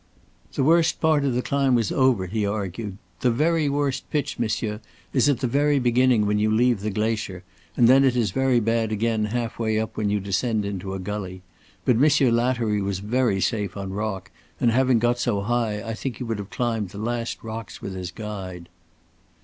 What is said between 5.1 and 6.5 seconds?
is at the very beginning when you